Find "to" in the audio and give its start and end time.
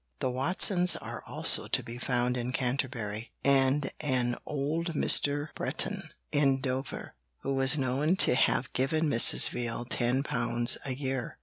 1.67-1.83, 8.15-8.33